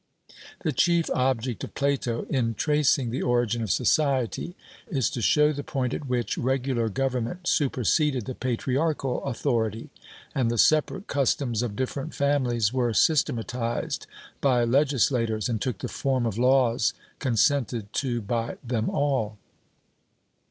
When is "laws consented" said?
16.39-17.93